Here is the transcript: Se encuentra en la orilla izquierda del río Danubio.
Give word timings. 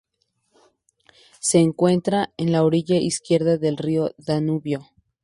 Se 1.39 1.59
encuentra 1.59 2.33
en 2.37 2.51
la 2.51 2.63
orilla 2.63 2.95
izquierda 2.95 3.57
del 3.59 3.77
río 3.77 4.15
Danubio. 4.17 4.87